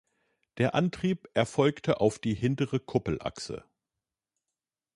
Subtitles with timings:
[0.57, 3.63] Der Antrieb erfolgte auf die hintere Kuppelachse.